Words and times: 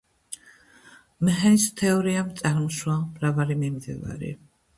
მეჰენის 1.29 1.65
თეორიამ 1.81 2.33
წარმოშვა 2.41 2.97
მრავალი 3.03 3.61
მიმდევარი. 3.61 4.33